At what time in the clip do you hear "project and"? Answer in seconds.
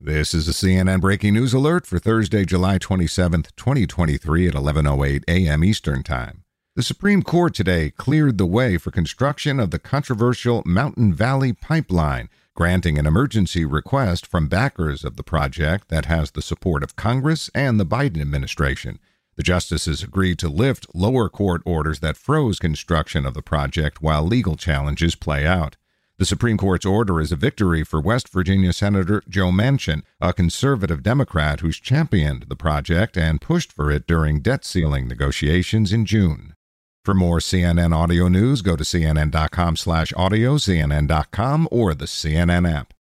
32.56-33.40